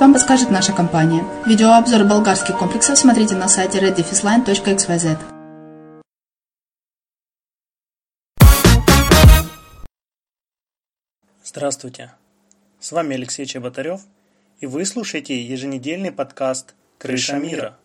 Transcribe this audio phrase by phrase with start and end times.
[0.00, 1.24] вам подскажет наша компания.
[1.46, 5.18] Видеообзор болгарских комплексов смотрите на сайте reddefisline.xyz.
[11.44, 12.12] Здравствуйте!
[12.80, 14.00] С вами Алексей Чеботарев–
[14.60, 17.76] и вы слушаете еженедельный подкаст «Крыша мира».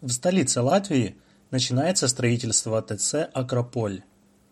[0.00, 1.16] В столице Латвии
[1.50, 4.02] начинается строительство ТЦ «Акрополь».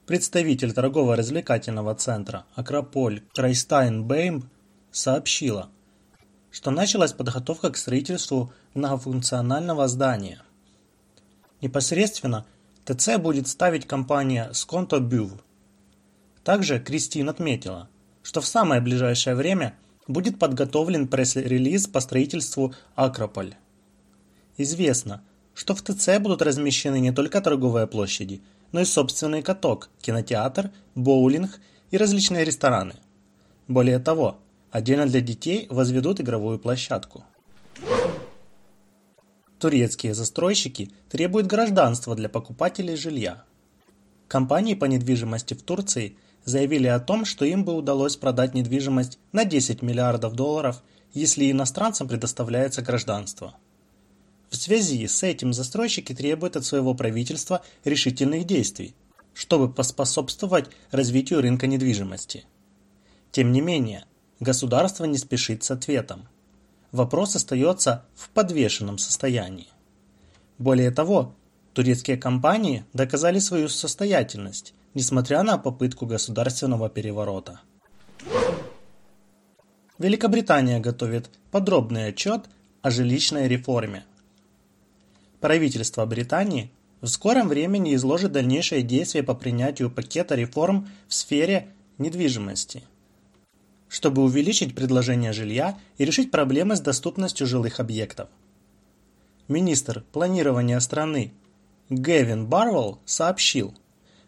[0.06, 4.46] представитель торгово-развлекательного центра Акрополь Крайстайн Беймб
[4.90, 5.70] сообщила,
[6.50, 10.42] что началась подготовка к строительству многофункционального здания.
[11.60, 12.46] Непосредственно
[12.84, 15.40] ТЦ будет ставить компания Skonto Buv.
[16.42, 17.88] Также Кристин отметила,
[18.22, 19.76] что в самое ближайшее время
[20.06, 23.54] будет подготовлен пресс-релиз по строительству Акрополь.
[24.56, 25.22] Известно,
[25.54, 28.42] что в ТЦ будут размещены не только торговые площади,
[28.72, 32.94] но и собственный каток, кинотеатр, боулинг и различные рестораны.
[33.66, 34.38] Более того,
[34.70, 37.24] отдельно для детей возведут игровую площадку.
[39.58, 43.44] Турецкие застройщики требуют гражданства для покупателей жилья.
[44.28, 49.44] Компании по недвижимости в Турции заявили о том, что им бы удалось продать недвижимость на
[49.44, 50.82] 10 миллиардов долларов,
[51.12, 53.56] если иностранцам предоставляется гражданство.
[54.50, 58.94] В связи с этим застройщики требуют от своего правительства решительных действий,
[59.34, 62.44] чтобы поспособствовать развитию рынка недвижимости.
[63.30, 64.04] Тем не менее,
[64.40, 66.28] государство не спешит с ответом.
[66.92, 69.68] Вопрос остается в подвешенном состоянии.
[70.58, 71.34] Более того,
[71.74, 77.60] турецкие компании доказали свою состоятельность, несмотря на попытку государственного переворота.
[79.98, 82.46] Великобритания готовит подробный отчет
[82.82, 84.04] о жилищной реформе.
[85.40, 86.70] Правительство Британии
[87.00, 91.68] в скором времени изложит дальнейшие действия по принятию пакета реформ в сфере
[91.98, 92.84] недвижимости,
[93.88, 98.28] чтобы увеличить предложение жилья и решить проблемы с доступностью жилых объектов.
[99.48, 101.32] Министр планирования страны
[101.88, 103.74] Гэвин Барвелл сообщил,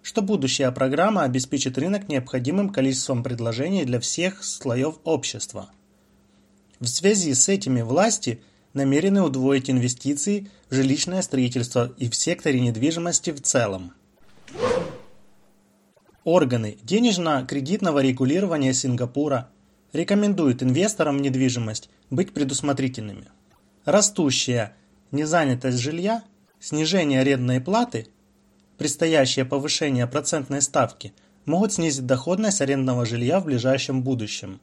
[0.02, 5.70] что будущая программа обеспечит рынок необходимым количеством предложений для всех слоев общества.
[6.78, 8.40] В связи с этими власти
[8.72, 13.92] намерены удвоить инвестиции в жилищное строительство и в секторе недвижимости в целом.
[16.24, 19.48] Органы денежно-кредитного регулирования Сингапура
[19.94, 23.28] рекомендуют инвесторам в недвижимость быть предусмотрительными.
[23.86, 24.76] Растущая
[25.12, 26.22] незанятость жилья,
[26.60, 28.08] снижение арендной платы,
[28.76, 31.14] предстоящее повышение процентной ставки
[31.46, 34.60] могут снизить доходность арендного жилья в ближайшем будущем.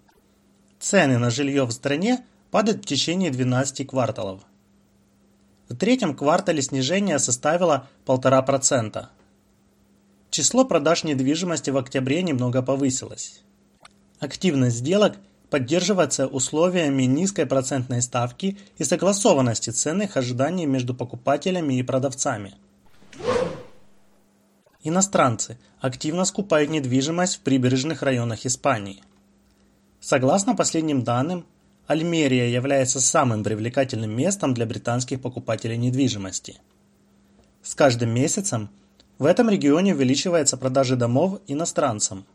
[0.80, 4.42] Цены на жилье в стране падает в течение 12 кварталов.
[5.70, 9.08] В третьем квартале снижение составило 1,5%.
[10.38, 13.42] Число продаж недвижимости в октябре немного повысилось.
[14.20, 15.16] Активность сделок
[15.50, 22.54] поддерживается условиями низкой процентной ставки и согласованности ценных ожиданий между покупателями и продавцами.
[24.84, 29.02] Иностранцы активно скупают недвижимость в прибрежных районах Испании.
[30.00, 31.48] Согласно последним данным,
[31.88, 36.58] Альмерия является самым привлекательным местом для британских покупателей недвижимости.
[37.64, 38.70] С каждым месяцем
[39.20, 42.26] в этом регионе увеличивается продажи домов иностранцам.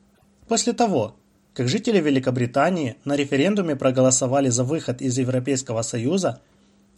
[0.49, 1.17] После того,
[1.55, 6.41] как жители Великобритании на референдуме проголосовали за выход из Европейского Союза,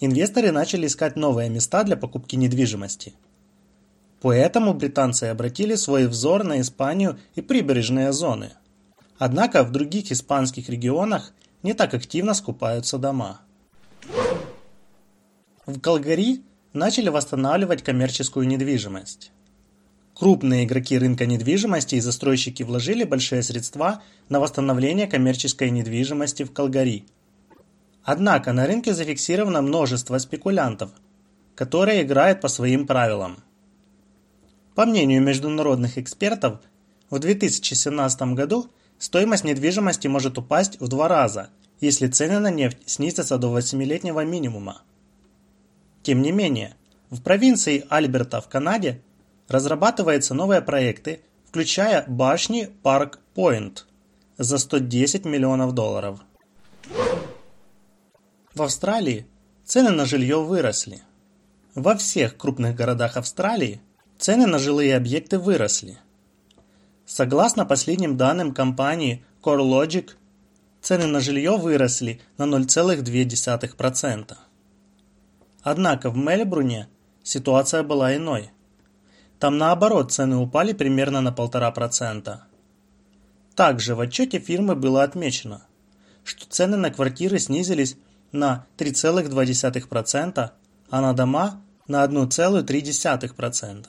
[0.01, 3.15] инвесторы начали искать новые места для покупки недвижимости.
[4.23, 8.53] Поэтому британцы обратили свой взор на Испанию и прибрежные зоны.
[9.19, 11.33] Однако в других испанских регионах
[11.63, 13.43] не так активно скупаются дома.
[15.67, 16.43] В Калгари
[16.73, 19.34] начали восстанавливать коммерческую недвижимость.
[20.15, 27.05] Крупные игроки рынка недвижимости и застройщики вложили большие средства на восстановление коммерческой недвижимости в Калгари.
[28.03, 30.91] Однако на рынке зафиксировано множество спекулянтов,
[31.55, 33.39] которые играют по своим правилам.
[34.75, 36.61] По мнению международных экспертов,
[37.11, 43.39] в 2017 году Стоимость недвижимости может упасть в два раза, если цены на нефть снизятся
[43.39, 44.83] до 8-летнего минимума.
[46.03, 46.75] Тем не менее,
[47.11, 49.03] в провинции Альберта в Канаде
[49.49, 53.87] разрабатываются новые проекты, включая башни Парк Пойнт
[54.39, 56.21] за 110 миллионов долларов.
[58.55, 59.27] В Австралии
[59.65, 61.03] цены на жилье выросли.
[61.75, 63.81] Во всех крупных городах Австралии
[64.19, 65.99] цены на жилые объекты выросли.
[67.05, 70.13] Согласно последним данным компании CoreLogic,
[70.81, 74.37] цены на жилье выросли на 0,2%.
[75.63, 76.89] Однако в Мельбурне
[77.23, 78.51] ситуация была иной.
[79.39, 82.39] Там наоборот цены упали примерно на 1,5%.
[83.55, 85.67] Также в отчете фирмы было отмечено,
[86.25, 87.97] что цены на квартиры снизились
[88.33, 90.51] на 3,2%,
[90.91, 93.87] а на дома на 1,3%.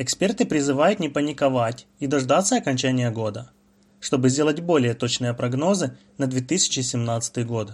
[0.00, 3.50] Эксперты призывают не паниковать и дождаться окончания года,
[3.98, 7.72] чтобы сделать более точные прогнозы на 2017 год.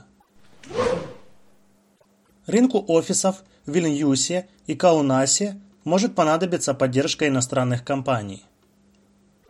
[2.47, 8.45] Рынку офисов в Вильнюсе и Каунасе может понадобиться поддержка иностранных компаний.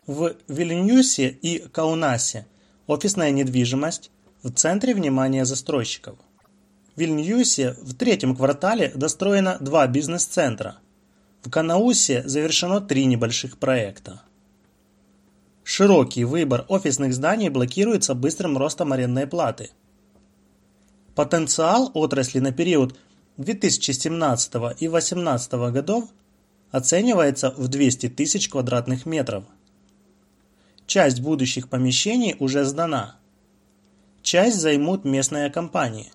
[0.07, 2.47] В Вильнюсе и Каунасе
[2.87, 4.11] офисная недвижимость
[4.43, 6.19] в центре внимания застройщиков.
[6.95, 10.77] В Вильнюсе в третьем квартале достроено два бизнес-центра.
[11.43, 14.23] В Канаусе завершено три небольших проекта.
[15.63, 19.71] Широкий выбор офисных зданий блокируется быстрым ростом арендной платы.
[21.15, 22.99] Потенциал отрасли на период
[23.39, 26.05] 2017 и 2018 годов
[26.75, 29.45] оценивается в 200 тысяч квадратных метров.
[30.87, 33.15] Часть будущих помещений уже сдана.
[34.23, 36.11] Часть займут местные компании.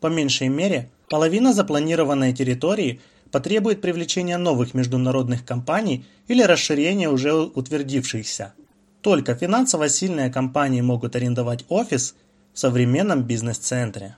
[0.00, 8.54] По меньшей мере, половина запланированной территории потребует привлечения новых международных компаний или расширения уже утвердившихся.
[9.02, 12.14] Только финансово сильные компании могут арендовать офис
[12.54, 14.14] в современном бизнес-центре.